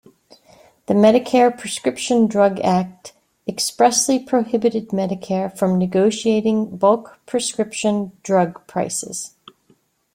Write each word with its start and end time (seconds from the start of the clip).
The 0.87 0.95
Medicare 0.95 1.55
Prescription 1.55 2.25
Drug 2.25 2.59
act 2.61 3.13
expressly 3.47 4.17
prohibited 4.17 4.87
Medicare 4.89 5.55
from 5.55 5.77
negotiating 5.77 6.75
bulk 6.77 7.19
prescription 7.27 8.11
drug 8.23 8.65
prices. 8.65 9.35